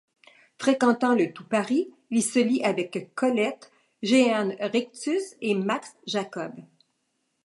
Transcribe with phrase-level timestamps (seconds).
[0.57, 6.53] Fréquentant le Tout-Paris, il se lie avec Colette, Jehan-Rictus et Max Jacob.